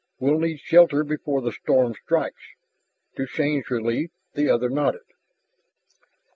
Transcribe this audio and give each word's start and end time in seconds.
"We'll 0.19 0.39
need 0.39 0.59
shelter 0.59 1.03
before 1.03 1.41
the 1.43 1.51
storm 1.51 1.93
strikes." 1.93 2.41
To 3.17 3.27
Shann's 3.27 3.69
relief 3.69 4.09
the 4.33 4.49
other 4.49 4.67
nodded. 4.71 5.05